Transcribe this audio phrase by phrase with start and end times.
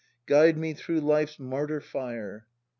[0.25, 2.47] Guide me through Hfe's martyr fire!